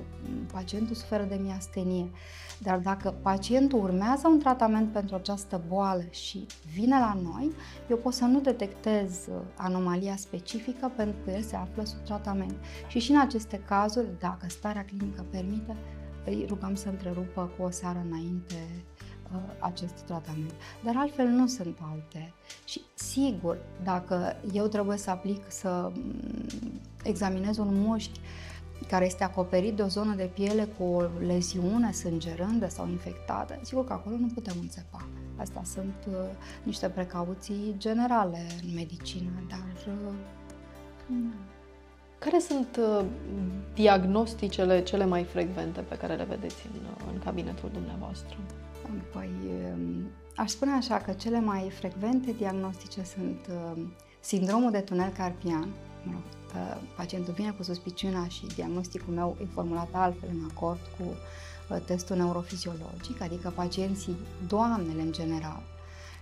pacientul 0.52 0.94
suferă 0.94 1.22
de 1.22 1.38
miastenie. 1.42 2.10
Dar 2.58 2.78
dacă 2.78 3.14
pacientul 3.22 3.82
urmează 3.82 4.28
un 4.28 4.38
tratament 4.38 4.92
pentru 4.92 5.14
această 5.14 5.62
boală 5.68 6.04
și 6.10 6.46
vine 6.74 6.98
la 6.98 7.18
noi, 7.22 7.52
eu 7.90 7.96
pot 7.96 8.12
să 8.12 8.24
nu 8.24 8.40
detectez 8.40 9.28
anomalia 9.56 10.16
specifică 10.16 10.92
pentru 10.96 11.16
că 11.24 11.30
el 11.30 11.42
se 11.42 11.56
află 11.56 11.84
sub 11.84 12.04
tratament. 12.04 12.54
Și 12.88 12.98
și 12.98 13.10
în 13.10 13.20
aceste 13.20 13.62
cazuri, 13.66 14.06
dacă 14.18 14.46
starea 14.48 14.84
clinică 14.84 15.24
permite, 15.30 15.76
îi 16.24 16.44
rugăm 16.48 16.74
să 16.74 16.88
întrerupă 16.88 17.50
cu 17.56 17.62
o 17.62 17.70
seară 17.70 18.04
înainte 18.10 18.84
Uh, 19.04 19.13
acest 19.58 19.94
tratament. 19.94 20.54
Dar 20.84 20.94
altfel 20.96 21.26
nu 21.26 21.46
sunt 21.46 21.78
alte. 21.92 22.32
Și 22.64 22.80
sigur, 22.94 23.58
dacă 23.82 24.36
eu 24.52 24.66
trebuie 24.66 24.96
să 24.96 25.10
aplic, 25.10 25.42
să 25.48 25.92
mm, 25.94 26.80
examinez 27.02 27.56
un 27.56 27.80
mușchi 27.80 28.20
care 28.88 29.04
este 29.04 29.24
acoperit 29.24 29.74
de 29.74 29.82
o 29.82 29.86
zonă 29.86 30.14
de 30.14 30.30
piele 30.34 30.64
cu 30.78 30.84
o 30.84 31.02
leziune 31.26 31.92
sângerândă 31.92 32.68
sau 32.68 32.88
infectată, 32.88 33.58
sigur 33.62 33.84
că 33.84 33.92
acolo 33.92 34.16
nu 34.16 34.26
putem 34.26 34.54
înțepa. 34.60 35.06
Astea 35.36 35.62
sunt 35.64 36.06
uh, 36.08 36.14
niște 36.62 36.88
precauții 36.88 37.74
generale 37.78 38.46
în 38.62 38.74
medicină, 38.74 39.30
dar... 39.48 39.94
Uh, 40.06 40.14
care 42.18 42.38
sunt 42.38 42.78
uh, 42.80 43.04
diagnosticele 43.74 44.82
cele 44.82 45.04
mai 45.04 45.24
frecvente 45.24 45.80
pe 45.80 45.96
care 45.96 46.14
le 46.14 46.24
vedeți 46.24 46.66
în, 46.72 46.80
uh, 46.84 47.12
în 47.12 47.18
cabinetul 47.18 47.70
dumneavoastră? 47.72 48.36
Păi, 49.12 49.30
um, 49.74 50.10
aș 50.36 50.50
spune 50.50 50.70
așa 50.70 50.96
că 50.96 51.12
cele 51.12 51.40
mai 51.40 51.70
frecvente 51.70 52.32
diagnostice 52.32 53.02
sunt 53.02 53.46
um, 53.48 53.92
sindromul 54.20 54.70
de 54.70 54.80
tunel 54.80 55.10
carpian. 55.10 55.68
Uh, 56.54 56.76
pacientul 56.96 57.34
vine 57.34 57.50
cu 57.50 57.62
suspiciunea 57.62 58.26
și 58.26 58.46
diagnosticul 58.46 59.14
meu 59.14 59.36
e 59.40 59.44
formulat 59.54 59.88
altfel 59.92 60.28
în 60.32 60.48
acord 60.50 60.78
cu 60.98 61.04
uh, 61.04 61.80
testul 61.84 62.16
neurofiziologic, 62.16 63.20
adică 63.20 63.52
pacienții, 63.54 64.16
doamnele 64.46 65.02
în 65.02 65.12
general, 65.12 65.62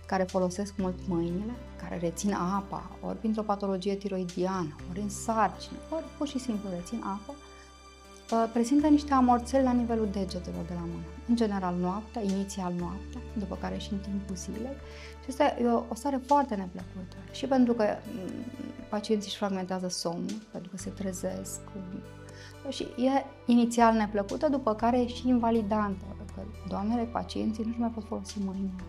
care 0.05 0.23
folosesc 0.23 0.73
mult 0.77 0.97
mâinile, 1.07 1.53
care 1.81 1.97
rețin 1.97 2.33
apa, 2.33 2.91
ori 3.01 3.17
printr-o 3.17 3.41
patologie 3.41 3.95
tiroidiană, 3.95 4.75
ori 4.89 4.99
în 4.99 5.09
sarcină, 5.09 5.77
ori 5.89 6.05
pur 6.17 6.27
și 6.27 6.39
simplu 6.39 6.69
rețin 6.69 7.01
apă, 7.03 7.35
prezintă 8.53 8.87
niște 8.87 9.13
amorțări 9.13 9.63
la 9.63 9.71
nivelul 9.71 10.07
degetelor 10.11 10.63
de 10.67 10.73
la 10.73 10.79
mână. 10.79 11.05
În 11.27 11.35
general 11.35 11.75
noaptea, 11.79 12.21
inițial 12.21 12.73
noaptea, 12.79 13.21
după 13.33 13.57
care 13.61 13.77
și 13.77 13.91
în 13.91 13.97
timpul 13.97 14.35
zilei. 14.35 14.77
Și 15.23 15.29
asta 15.29 15.43
e 15.61 15.65
o, 15.65 15.83
o 15.89 15.95
stare 15.95 16.21
foarte 16.25 16.55
neplăcută. 16.55 17.15
Și 17.31 17.45
pentru 17.45 17.73
că 17.73 17.83
mm, 17.83 18.29
pacienții 18.89 19.29
își 19.29 19.37
fragmentează 19.37 19.87
somnul, 19.87 20.41
pentru 20.51 20.69
că 20.69 20.77
se 20.77 20.89
trezesc. 20.89 21.59
Și 22.69 22.83
e 22.83 23.25
inițial 23.45 23.93
neplăcută, 23.93 24.49
după 24.49 24.73
care 24.73 24.99
e 24.99 25.07
și 25.07 25.27
invalidantă, 25.27 26.05
pentru 26.17 26.35
că 26.35 26.41
doamnele 26.67 27.03
pacienții 27.03 27.63
nu-și 27.63 27.79
mai 27.79 27.89
pot 27.89 28.03
folosi 28.03 28.39
mâinile. 28.39 28.83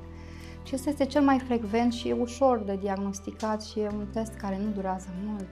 Și 0.62 0.74
ăsta 0.74 0.90
este 0.90 1.06
cel 1.06 1.22
mai 1.22 1.38
frecvent 1.38 1.92
și 1.92 2.08
e 2.08 2.12
ușor 2.12 2.58
de 2.58 2.78
diagnosticat 2.80 3.62
și 3.62 3.78
e 3.80 3.88
un 3.88 4.06
test 4.12 4.34
care 4.34 4.58
nu 4.64 4.70
durează 4.70 5.08
mult. 5.24 5.48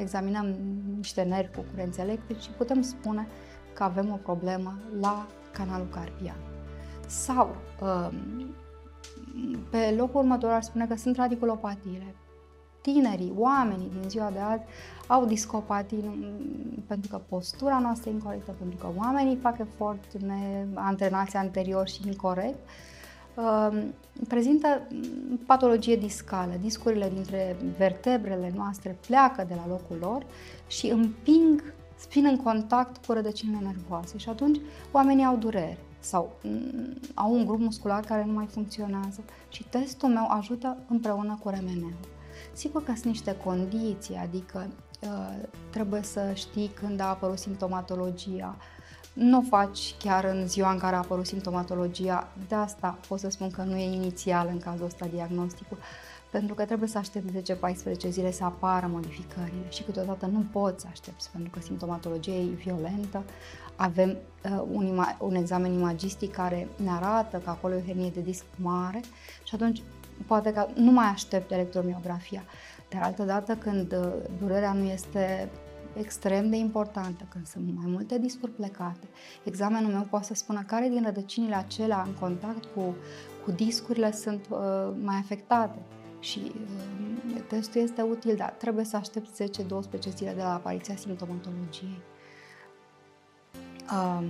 Examinăm 0.00 0.56
niște 0.96 1.22
nervi 1.22 1.54
cu 1.54 1.64
curenți 1.70 2.00
electrici 2.00 2.42
și 2.42 2.50
putem 2.50 2.82
spune 2.82 3.26
că 3.72 3.82
avem 3.82 4.12
o 4.12 4.16
problemă 4.16 4.78
la 5.00 5.26
canalul 5.52 5.88
carpian. 5.90 6.36
Sau, 7.06 7.56
um, 7.80 8.54
pe 9.70 9.94
locul 9.96 10.20
următor 10.20 10.50
ar 10.50 10.62
spune 10.62 10.86
că 10.86 10.96
sunt 10.96 11.16
radiculopatiile. 11.16 12.14
Tinerii, 12.80 13.32
oamenii 13.36 13.90
din 14.00 14.08
ziua 14.08 14.30
de 14.30 14.38
azi 14.38 14.62
au 15.06 15.26
discopatii 15.26 16.32
pentru 16.86 17.10
că 17.10 17.20
postura 17.28 17.78
noastră 17.78 18.10
e 18.10 18.12
incorrectă, 18.12 18.54
pentru 18.58 18.78
că 18.78 18.86
oamenii 18.96 19.36
fac 19.36 19.58
efort 19.58 20.16
neantrenați 20.18 21.36
anterior 21.36 21.88
și 21.88 22.06
incorrect 22.06 22.58
Ehm, 22.58 22.97
prezintă 24.28 24.82
patologie 25.46 25.96
discală. 25.96 26.52
Discurile 26.60 27.10
dintre 27.14 27.56
vertebrele 27.76 28.52
noastre 28.56 28.98
pleacă 29.06 29.44
de 29.48 29.54
la 29.54 29.66
locul 29.68 29.96
lor 30.00 30.26
și 30.66 30.86
împing, 30.86 31.74
vin 32.10 32.26
în 32.26 32.36
contact 32.36 33.04
cu 33.06 33.12
rădăcinile 33.12 33.58
nervoase 33.62 34.18
și 34.18 34.28
atunci 34.28 34.60
oamenii 34.92 35.24
au 35.24 35.36
durere 35.36 35.78
sau 36.00 36.36
mm, 36.42 36.98
au 37.14 37.34
un 37.34 37.46
grup 37.46 37.60
muscular 37.60 38.04
care 38.04 38.24
nu 38.24 38.32
mai 38.32 38.46
funcționează 38.46 39.24
și 39.48 39.64
testul 39.64 40.08
meu 40.08 40.26
ajută 40.28 40.76
împreună 40.88 41.38
cu 41.42 41.48
remeneu. 41.48 41.92
Sigur 42.52 42.84
că 42.84 42.92
sunt 42.92 43.04
niște 43.04 43.36
condiții, 43.44 44.16
adică 44.16 44.66
uh, 45.02 45.48
trebuie 45.70 46.02
să 46.02 46.30
știi 46.34 46.70
când 46.80 47.00
a 47.00 47.08
apărut 47.08 47.38
simptomatologia, 47.38 48.56
nu 49.18 49.38
o 49.38 49.42
faci 49.48 49.94
chiar 49.98 50.24
în 50.24 50.48
ziua 50.48 50.72
în 50.72 50.78
care 50.78 50.94
a 50.94 50.98
apărut 50.98 51.26
simptomatologia, 51.26 52.28
de 52.48 52.54
asta 52.54 52.98
pot 53.08 53.18
să 53.18 53.28
spun 53.28 53.50
că 53.50 53.62
nu 53.62 53.76
e 53.76 53.94
inițial 53.94 54.48
în 54.50 54.58
cazul 54.58 54.84
ăsta 54.84 55.06
diagnosticul, 55.06 55.78
pentru 56.30 56.54
că 56.54 56.64
trebuie 56.64 56.88
să 56.88 56.98
aștepți 56.98 57.52
10-14 58.06 58.08
zile 58.08 58.32
să 58.32 58.44
apară 58.44 58.86
modificările 58.90 59.68
și 59.68 59.82
câteodată 59.82 60.26
nu 60.26 60.44
poți 60.52 60.80
să 60.80 60.86
aștepți, 60.90 61.30
pentru 61.30 61.50
că 61.50 61.60
simptomatologia 61.60 62.32
e 62.32 62.44
violentă, 62.44 63.22
avem 63.76 64.16
uh, 64.44 64.62
un, 64.72 64.86
ima- 64.86 65.16
un 65.18 65.34
examen 65.34 65.72
imagistic 65.72 66.32
care 66.32 66.68
ne 66.76 66.90
arată 66.90 67.36
că 67.44 67.50
acolo 67.50 67.74
e 67.74 67.78
o 67.82 67.86
hernie 67.86 68.10
de 68.10 68.20
disc 68.20 68.44
mare 68.56 69.00
și 69.42 69.54
atunci 69.54 69.82
poate 70.26 70.52
că 70.52 70.66
nu 70.74 70.90
mai 70.90 71.06
aștept 71.06 71.50
electromiografia. 71.50 72.42
Dar 72.88 73.02
altădată 73.02 73.54
când 73.54 73.92
uh, 73.92 74.12
durerea 74.40 74.72
nu 74.72 74.84
este 74.84 75.48
extrem 75.96 76.50
de 76.50 76.56
importantă, 76.56 77.26
când 77.28 77.46
sunt 77.46 77.64
mai 77.76 77.90
multe 77.90 78.18
discuri 78.18 78.52
plecate, 78.52 79.08
examenul 79.44 79.92
meu 79.92 80.06
poate 80.10 80.24
să 80.24 80.34
spună 80.34 80.62
care 80.66 80.88
din 80.88 81.02
rădăcinile 81.04 81.54
acelea 81.54 82.02
în 82.06 82.12
contact 82.20 82.64
cu, 82.64 82.96
cu 83.44 83.50
discurile 83.50 84.12
sunt 84.12 84.46
uh, 84.50 84.58
mai 85.02 85.16
afectate 85.16 85.78
și 86.20 86.52
uh, 87.34 87.42
testul 87.48 87.80
este 87.80 88.02
util, 88.02 88.36
dar 88.36 88.50
trebuie 88.50 88.84
să 88.84 88.96
aștepți 88.96 89.42
10-12 89.42 89.46
zile 90.16 90.32
de 90.32 90.42
la 90.42 90.54
apariția 90.54 90.96
simptomatologiei. 90.96 92.02
Um, 93.92 94.24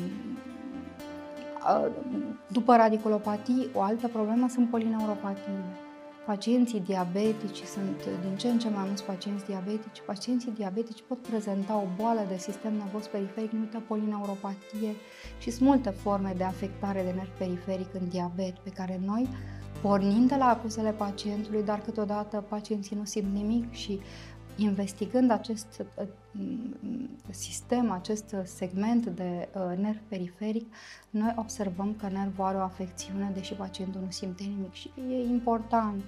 uh, 1.68 1.90
după 2.48 2.76
radiculopatii, 2.76 3.70
o 3.74 3.82
altă 3.82 4.08
problemă 4.08 4.48
sunt 4.48 4.70
polineuropatiile. 4.70 5.87
Pacienții 6.34 6.80
diabetici 6.80 7.62
sunt 7.62 8.08
din 8.24 8.36
ce 8.36 8.48
în 8.48 8.58
ce 8.58 8.68
mai 8.68 8.84
mulți 8.86 9.04
pacienți 9.04 9.44
diabetici. 9.44 10.02
Pacienții 10.06 10.50
diabetici 10.50 11.02
pot 11.08 11.18
prezenta 11.18 11.76
o 11.76 11.86
boală 11.96 12.24
de 12.28 12.36
sistem 12.36 12.72
nervos 12.72 13.06
periferic 13.06 13.50
numită 13.50 13.82
polineuropatie 13.86 14.94
și 15.38 15.50
sunt 15.50 15.68
multe 15.68 15.90
forme 15.90 16.34
de 16.36 16.44
afectare 16.44 17.02
de 17.02 17.10
nerv 17.10 17.28
periferic 17.38 17.94
în 17.94 18.08
diabet 18.08 18.58
pe 18.58 18.70
care 18.70 19.00
noi 19.04 19.28
pornind 19.82 20.28
de 20.28 20.34
la 20.34 20.44
acuzele 20.44 20.90
pacientului, 20.90 21.62
dar 21.62 21.80
câteodată 21.80 22.44
pacienții 22.48 22.96
nu 22.96 23.04
simt 23.04 23.34
nimic 23.34 23.72
și 23.72 24.00
investigând 24.58 25.30
acest 25.30 25.84
uh, 25.96 26.06
sistem, 27.30 27.90
acest 27.90 28.36
segment 28.44 29.06
de 29.06 29.48
uh, 29.54 29.78
nerv 29.78 29.98
periferic, 30.08 30.74
noi 31.10 31.34
observăm 31.36 31.94
că 31.94 32.08
nervul 32.08 32.44
are 32.44 32.56
o 32.56 32.60
afecțiune, 32.60 33.30
deși 33.34 33.54
pacientul 33.54 34.00
nu 34.00 34.10
simte 34.10 34.42
nimic 34.42 34.72
și 34.72 34.90
e 35.10 35.24
important. 35.24 36.02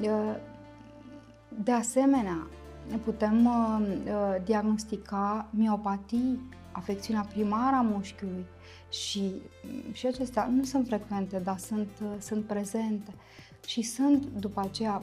Uh, 0.00 0.36
de 1.62 1.72
asemenea, 1.72 2.46
putem 3.04 3.48
diagnostica 4.44 5.46
miopatii, 5.50 6.48
afecțiunea 6.72 7.26
primară 7.32 7.76
a 7.76 7.80
mușchiului 7.80 8.46
și, 8.88 9.32
și 9.92 10.06
acestea 10.06 10.46
nu 10.46 10.64
sunt 10.64 10.86
frecvente, 10.86 11.38
dar 11.38 11.58
sunt, 11.58 11.88
sunt 12.18 12.44
prezente. 12.44 13.14
Și 13.66 13.82
sunt 13.82 14.26
după 14.26 14.60
aceea 14.60 15.02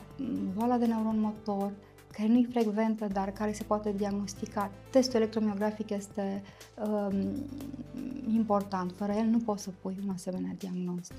boala 0.54 0.78
de 0.78 0.86
neuron 0.86 1.20
motor, 1.20 1.72
care 2.18 2.28
nu 2.28 2.38
e 2.38 2.48
frecventă, 2.52 3.08
dar 3.12 3.32
care 3.32 3.52
se 3.52 3.64
poate 3.64 3.92
diagnostica. 3.92 4.72
Testul 4.90 5.16
electromiografic 5.16 5.90
este 5.90 6.44
um, 6.88 7.46
important. 8.34 8.92
Fără 8.96 9.12
el 9.12 9.26
nu 9.26 9.38
poți 9.38 9.64
să 9.64 9.70
pui 9.82 9.98
un 10.04 10.10
asemenea 10.10 10.56
diagnostic. 10.58 11.18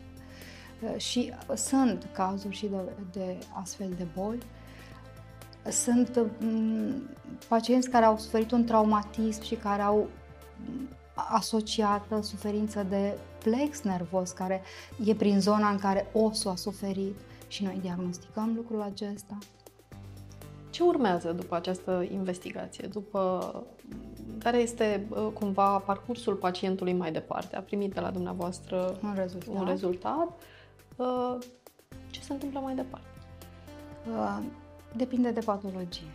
Uh, 0.81 0.97
și 0.97 1.33
sunt 1.55 2.09
cazuri 2.13 2.55
și 2.55 2.67
de, 2.67 2.77
de 3.13 3.39
astfel 3.53 3.95
de 3.97 4.07
boli. 4.15 4.43
Sunt 5.71 6.17
um, 6.43 7.09
pacienți 7.49 7.91
care 7.91 8.05
au 8.05 8.19
suferit 8.19 8.51
un 8.51 8.65
traumatism 8.65 9.43
și 9.43 9.55
care 9.55 9.83
au 9.83 9.97
um, 9.99 10.89
asociată 11.15 12.23
suferință 12.23 12.87
de 12.89 13.19
plex 13.43 13.83
nervos, 13.83 14.31
care 14.31 14.63
e 15.05 15.15
prin 15.15 15.41
zona 15.41 15.71
în 15.71 15.79
care 15.79 16.07
osul 16.13 16.51
a 16.51 16.55
suferit 16.55 17.17
și 17.49 17.65
noi 17.65 17.79
diagnosticăm 17.83 18.53
lucrul 18.55 18.83
acesta. 18.83 19.39
Ce 20.77 20.83
urmează 20.83 21.33
după 21.33 21.55
această 21.55 22.07
investigație? 22.13 22.89
După 22.93 23.55
care 24.39 24.57
este 24.57 25.07
cumva 25.33 25.79
parcursul 25.79 26.35
pacientului 26.35 26.93
mai 26.93 27.13
departe? 27.13 27.57
A 27.57 27.61
primit 27.61 27.95
de 27.95 28.01
la 28.01 28.11
dumneavoastră 28.11 28.99
un 29.03 29.15
rezultat. 29.15 29.55
Un 29.55 29.65
rezultat. 29.65 30.29
Ce 32.11 32.21
se 32.21 32.33
întâmplă 32.33 32.61
mai 32.61 32.75
departe? 32.75 33.07
Depinde 34.97 35.31
de 35.31 35.41
patologie. 35.41 36.13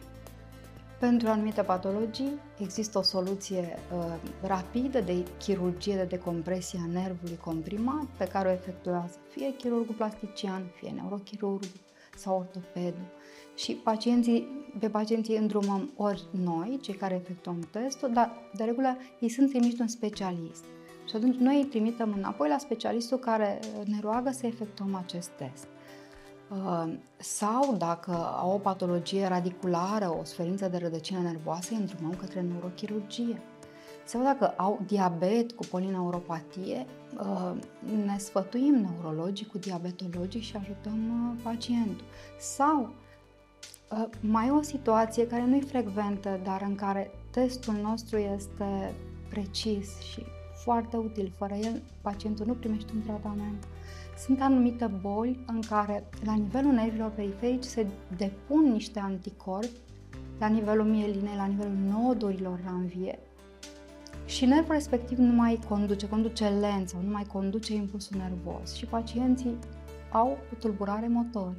Pentru 1.00 1.28
anumite 1.28 1.62
patologii 1.62 2.40
există 2.60 2.98
o 2.98 3.02
soluție 3.02 3.80
uh, 3.98 4.16
rapidă 4.42 5.00
de 5.00 5.26
chirurgie 5.38 5.96
de 5.96 6.04
decompresie 6.04 6.80
a 6.84 6.92
nervului 6.92 7.38
comprimat 7.38 8.06
pe 8.18 8.26
care 8.26 8.48
o 8.48 8.52
efectuează 8.52 9.18
fie 9.30 9.56
chirurgul 9.56 9.96
plastician, 9.96 10.64
fie 10.76 10.90
neurochirurgul 10.90 11.70
sau 12.16 12.38
ortopedul. 12.38 13.20
Și 13.62 13.74
pacienții, 13.74 14.48
pe 14.80 14.90
pacienții 14.90 15.38
îndrumăm 15.38 15.90
ori 15.96 16.24
noi, 16.44 16.80
cei 16.82 16.94
care 16.94 17.16
efectuăm 17.16 17.68
testul, 17.72 18.10
dar 18.14 18.32
de 18.54 18.64
regulă 18.64 18.98
ei 19.20 19.30
sunt 19.30 19.50
trimiși 19.50 19.82
un 19.82 19.88
specialist. 19.88 20.64
Și 21.10 21.16
atunci 21.16 21.36
noi 21.36 21.58
îi 21.58 21.66
trimitem 21.66 22.14
înapoi 22.18 22.50
la 22.50 22.58
specialistul 22.58 23.18
care 23.18 23.60
ne 23.86 24.00
roagă 24.02 24.32
să 24.32 24.46
efectuăm 24.46 24.96
acest 24.96 25.30
test. 25.30 25.68
Uh, 26.50 26.94
sau 27.18 27.76
dacă 27.78 28.12
au 28.40 28.52
o 28.54 28.58
patologie 28.58 29.28
radiculară, 29.28 30.18
o 30.20 30.24
suferință 30.24 30.68
de 30.68 30.78
rădăcină 30.78 31.20
nervoasă, 31.20 31.74
îi 31.74 31.80
îndrumăm 31.80 32.16
către 32.16 32.42
neurochirurgie. 32.42 33.42
Sau 34.06 34.24
dacă 34.24 34.48
au 34.48 34.80
diabet 34.88 35.52
cu 35.52 35.66
polineuropatie, 35.70 36.86
uh, 37.20 37.52
ne 38.06 38.18
sfătuim 38.18 38.74
neurologii 38.74 39.46
cu 39.46 39.58
diabetologii 39.58 40.42
și 40.42 40.56
ajutăm 40.56 41.30
uh, 41.34 41.42
pacientul. 41.44 42.06
Sau 42.40 42.94
mai 44.20 44.48
e 44.48 44.52
o 44.52 44.62
situație 44.62 45.28
care 45.28 45.46
nu 45.46 45.56
e 45.56 45.62
frecventă, 45.62 46.40
dar 46.44 46.62
în 46.68 46.76
care 46.76 47.12
testul 47.32 47.74
nostru 47.74 48.18
este 48.18 48.94
precis 49.30 50.00
și 50.00 50.24
foarte 50.64 50.98
util. 50.98 51.34
Fără 51.38 51.54
el, 51.54 51.82
pacientul 52.02 52.46
nu 52.46 52.54
primește 52.54 52.92
un 52.96 53.02
tratament. 53.02 53.68
Sunt 54.18 54.42
anumite 54.42 54.92
boli 55.02 55.40
în 55.48 55.62
care, 55.62 56.04
la 56.24 56.34
nivelul 56.34 56.72
nervilor 56.72 57.10
periferici, 57.10 57.64
se 57.64 57.88
depun 58.18 58.72
niște 58.72 59.00
anticorpi 59.00 59.80
la 60.40 60.48
nivelul 60.48 60.86
mielinei, 60.86 61.36
la 61.36 61.46
nivelul 61.46 61.78
nodurilor 61.90 62.60
ranvie 62.66 63.20
și 64.26 64.46
nervul 64.46 64.74
respectiv 64.74 65.18
nu 65.18 65.34
mai 65.34 65.60
conduce, 65.68 66.10
conduce 66.10 66.48
lent 66.48 66.90
sau 66.90 67.02
nu 67.02 67.12
mai 67.12 67.24
conduce 67.24 67.74
impulsul 67.74 68.18
nervos 68.18 68.76
și 68.76 68.86
pacienții 68.86 69.58
au 70.12 70.38
o 70.54 70.56
tulburare 70.60 71.08
motorie. 71.08 71.58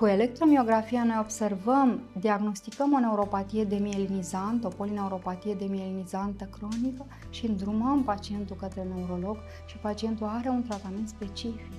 Cu 0.00 0.06
electromiografia 0.06 1.04
noi 1.04 1.16
observăm, 1.20 2.00
diagnosticăm 2.20 2.92
o 2.92 2.98
neuropatie 2.98 3.64
demielinizantă, 3.64 4.66
o 4.66 4.70
polineuropatie 4.70 5.54
demielinizantă 5.54 6.44
cronică 6.44 7.06
și 7.30 7.46
îndrumăm 7.46 8.02
pacientul 8.04 8.56
către 8.56 8.82
neurolog 8.82 9.36
și 9.66 9.76
pacientul 9.76 10.26
are 10.26 10.48
un 10.48 10.62
tratament 10.62 11.08
specific. 11.08 11.72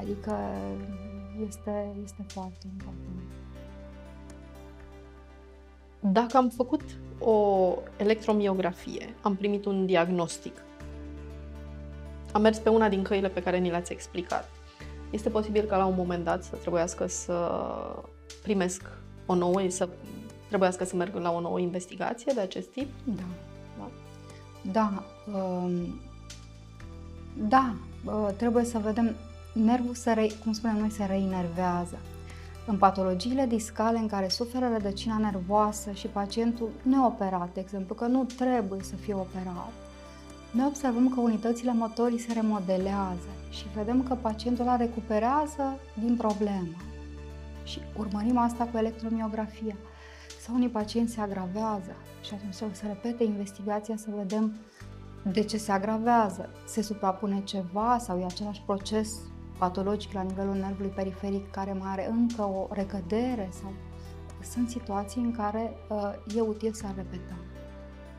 Adică 0.00 0.36
este, 1.46 1.86
este 2.04 2.24
foarte 2.26 2.66
important. 2.72 3.30
Dacă 6.00 6.36
am 6.36 6.48
făcut 6.48 6.82
o 7.18 7.74
electromiografie, 7.96 9.14
am 9.22 9.34
primit 9.36 9.64
un 9.64 9.86
diagnostic, 9.86 10.62
am 12.32 12.42
mers 12.42 12.58
pe 12.58 12.68
una 12.68 12.88
din 12.88 13.02
căile 13.02 13.28
pe 13.28 13.42
care 13.42 13.58
ni 13.58 13.70
le-ați 13.70 13.92
explicat, 13.92 14.48
este 15.10 15.28
posibil 15.28 15.64
ca 15.64 15.76
la 15.76 15.84
un 15.86 15.94
moment 15.96 16.24
dat 16.24 16.44
să 16.44 16.56
trebuiască 16.56 17.06
să 17.06 17.50
primesc 18.42 18.82
o 19.26 19.34
nouă, 19.34 19.60
să 19.68 19.88
trebuiască 20.48 20.84
să 20.84 20.96
merg 20.96 21.14
la 21.14 21.30
o 21.30 21.40
nouă 21.40 21.60
investigație 21.60 22.32
de 22.34 22.40
acest 22.40 22.68
tip? 22.68 22.88
Da. 23.04 23.22
Da. 23.78 23.90
Da. 24.72 25.02
Um, 25.38 26.00
da. 27.48 27.74
Uh, 28.04 28.28
trebuie 28.36 28.64
să 28.64 28.78
vedem 28.78 29.16
nervul 29.52 29.94
se, 29.94 30.12
re, 30.12 30.26
cum 30.44 30.52
spunem 30.52 30.76
noi, 30.76 30.90
se 30.90 31.04
reinervează. 31.04 31.98
În 32.66 32.76
patologiile 32.78 33.46
discale 33.46 33.98
în 33.98 34.08
care 34.08 34.28
suferă 34.28 34.68
rădăcina 34.72 35.18
nervoasă 35.18 35.90
și 35.90 36.06
pacientul 36.06 36.68
neoperat, 36.82 37.48
de 37.54 37.60
exemplu, 37.60 37.94
că 37.94 38.04
nu 38.04 38.24
trebuie 38.24 38.82
să 38.82 38.94
fie 38.94 39.14
operat, 39.14 39.72
noi 40.50 40.66
observăm 40.66 41.08
că 41.08 41.20
unitățile 41.20 41.72
motorii 41.72 42.18
se 42.18 42.32
remodelează 42.32 43.28
și 43.50 43.64
vedem 43.74 44.02
că 44.02 44.14
pacientul 44.14 44.64
ăla 44.64 44.76
recuperează 44.76 45.78
din 45.98 46.16
problemă. 46.16 46.76
Și 47.64 47.80
urmărim 47.96 48.38
asta 48.38 48.64
cu 48.64 48.76
electromiografia. 48.76 49.76
Sau 50.40 50.54
unii 50.54 50.68
pacienți 50.68 51.12
se 51.12 51.20
agravează 51.20 51.96
și 52.22 52.34
atunci 52.34 52.54
trebuie 52.54 52.76
să 52.76 52.86
repete 52.86 53.24
investigația 53.24 53.96
să 53.96 54.08
vedem 54.16 54.52
de 55.32 55.42
ce 55.42 55.56
se 55.56 55.72
agravează. 55.72 56.50
Se 56.66 56.82
suprapune 56.82 57.42
ceva 57.44 57.98
sau 57.98 58.18
e 58.18 58.24
același 58.24 58.62
proces 58.66 59.18
patologic 59.58 60.12
la 60.12 60.22
nivelul 60.22 60.54
nervului 60.54 60.90
periferic 60.90 61.50
care 61.50 61.72
mai 61.72 61.90
are 61.90 62.08
încă 62.10 62.42
o 62.42 62.66
recădere 62.70 63.48
sau 63.60 63.72
sunt 64.42 64.68
situații 64.68 65.22
în 65.22 65.32
care 65.32 65.72
uh, 65.88 66.36
e 66.36 66.40
util 66.40 66.72
să 66.72 66.84
repetăm. 66.96 67.38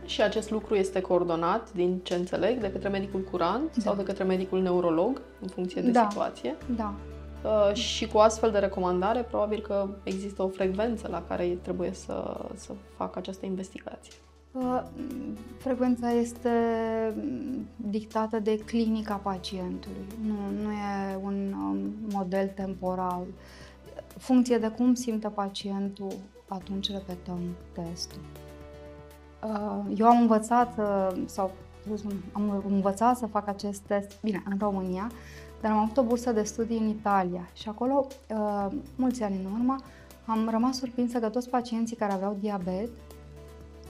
Și 0.09 0.21
acest 0.21 0.49
lucru 0.49 0.75
este 0.75 1.01
coordonat, 1.01 1.73
din 1.73 1.99
ce 2.03 2.15
înțeleg, 2.15 2.59
de 2.59 2.71
către 2.71 2.89
medicul 2.89 3.21
curant 3.21 3.75
da. 3.75 3.81
sau 3.81 3.95
de 3.95 4.03
către 4.03 4.23
medicul 4.23 4.61
neurolog, 4.61 5.21
în 5.41 5.47
funcție 5.47 5.81
de 5.81 5.91
da. 5.91 6.07
situație. 6.09 6.55
Da. 6.75 6.93
Uh, 7.43 7.73
și 7.73 8.07
cu 8.07 8.17
astfel 8.17 8.51
de 8.51 8.57
recomandare, 8.57 9.21
probabil 9.21 9.61
că 9.61 9.87
există 10.03 10.43
o 10.43 10.47
frecvență 10.47 11.07
la 11.11 11.23
care 11.27 11.57
trebuie 11.61 11.93
să, 11.93 12.45
să 12.55 12.73
facă 12.95 13.19
această 13.19 13.45
investigație. 13.45 14.13
Uh, 14.51 14.83
frecvența 15.57 16.11
este 16.11 16.49
dictată 17.75 18.39
de 18.39 18.57
clinica 18.57 19.15
pacientului, 19.15 20.05
nu, 20.27 20.63
nu 20.63 20.71
e 20.71 21.19
un 21.23 21.53
um, 21.53 21.77
model 22.11 22.47
temporal. 22.47 23.23
Funcție 24.17 24.57
de 24.57 24.67
cum 24.67 24.93
simte 24.93 25.27
pacientul, 25.27 26.13
atunci 26.47 26.91
repetăm 26.91 27.39
testul. 27.73 28.19
Uh, 29.43 29.95
eu 29.97 30.07
am 30.07 30.21
învățat, 30.21 30.77
uh, 30.77 31.21
sau 31.25 31.51
am 32.31 32.63
învățat 32.67 33.17
să 33.17 33.25
fac 33.25 33.47
acest 33.47 33.81
test, 33.81 34.21
bine, 34.21 34.43
în 34.49 34.57
România, 34.59 35.11
dar 35.61 35.71
am 35.71 35.77
avut 35.77 35.97
o 35.97 36.03
bursă 36.03 36.31
de 36.31 36.43
studii 36.43 36.77
în 36.77 36.87
Italia 36.87 37.49
și 37.53 37.69
acolo, 37.69 38.07
mulți 38.95 39.23
ani 39.23 39.35
în 39.43 39.51
urmă, 39.51 39.75
am 40.25 40.49
rămas 40.49 40.77
surprinsă 40.77 41.19
că 41.19 41.29
toți 41.29 41.49
pacienții 41.49 41.95
care 41.95 42.13
aveau 42.13 42.37
diabet 42.39 42.89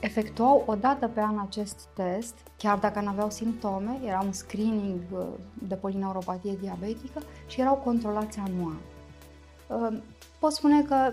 efectuau 0.00 0.62
o 0.66 0.74
dată 0.74 1.08
pe 1.08 1.20
an 1.20 1.38
acest 1.38 1.88
test, 1.94 2.34
chiar 2.56 2.78
dacă 2.78 3.00
nu 3.00 3.08
aveau 3.08 3.30
simptome, 3.30 4.00
era 4.04 4.20
un 4.24 4.32
screening 4.32 5.00
uh, 5.12 5.26
de 5.68 5.74
polineuropatie 5.74 6.56
diabetică 6.60 7.20
și 7.46 7.60
erau 7.60 7.74
controlați 7.74 8.38
anual. 8.38 8.76
Uh, 9.66 9.98
pot 10.38 10.52
spune 10.52 10.82
că 10.82 11.12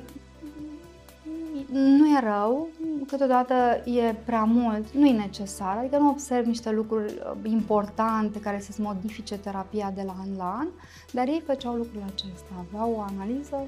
nu 1.71 2.07
e 2.07 2.19
rău, 2.19 2.67
câteodată 3.07 3.53
e 3.85 4.15
prea 4.25 4.43
mult, 4.43 4.91
nu 4.91 5.05
e 5.05 5.11
necesar, 5.11 5.77
adică 5.77 5.97
nu 5.97 6.09
observ 6.09 6.45
niște 6.45 6.71
lucruri 6.71 7.13
uh, 7.13 7.51
importante 7.51 8.39
care 8.39 8.59
să-ți 8.59 8.81
modifice 8.81 9.37
terapia 9.37 9.91
de 9.95 10.01
la 10.05 10.15
an 10.21 10.37
la 10.37 10.55
an, 10.59 10.67
dar 11.11 11.27
ei 11.27 11.43
făceau 11.45 11.75
lucrul 11.75 12.03
acesta, 12.13 12.65
aveau 12.71 12.93
o 12.97 13.01
analiză 13.01 13.67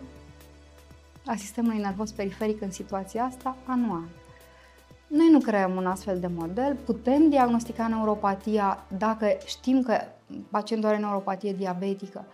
a 1.26 1.36
sistemului 1.36 1.78
nervos 1.78 2.12
periferic 2.12 2.62
în 2.62 2.72
situația 2.72 3.24
asta 3.24 3.56
anual. 3.66 4.08
Noi 5.08 5.30
nu 5.32 5.40
creăm 5.40 5.76
un 5.76 5.86
astfel 5.86 6.20
de 6.20 6.30
model, 6.36 6.78
putem 6.86 7.30
diagnostica 7.30 7.88
neuropatia 7.88 8.86
dacă 8.98 9.38
știm 9.46 9.82
că 9.82 9.98
pacientul 10.50 10.90
are 10.90 10.98
neuropatie 10.98 11.54
diabetică. 11.54 12.26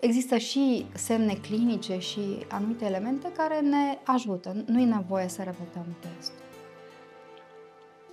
Există 0.00 0.36
și 0.36 0.86
semne 0.94 1.34
clinice 1.34 1.98
și 1.98 2.20
anumite 2.48 2.84
elemente 2.84 3.32
care 3.32 3.60
ne 3.60 3.98
ajută. 4.04 4.64
Nu 4.66 4.80
e 4.80 4.84
nevoie 4.84 5.28
să 5.28 5.42
repetăm 5.42 5.86
testul. 6.00 6.44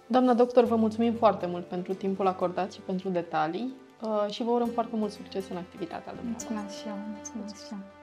Doamna 0.07 0.33
doctor, 0.33 0.63
vă 0.63 0.75
mulțumim 0.75 1.13
foarte 1.13 1.45
mult 1.45 1.65
pentru 1.65 1.93
timpul 1.93 2.27
acordat 2.27 2.73
și 2.73 2.79
pentru 2.79 3.09
detalii 3.09 3.73
uh, 4.01 4.31
și 4.31 4.43
vă 4.43 4.51
urăm 4.51 4.67
foarte 4.67 4.95
mult 4.95 5.11
succes 5.11 5.49
în 5.49 5.57
activitatea 5.57 6.13
dumneavoastră. 6.13 6.53
Mulțumesc 6.53 6.81
și 6.81 6.87
eu. 6.87 6.95
Mulțumesc 7.15 7.65
și 7.65 7.71
eu. 7.71 8.02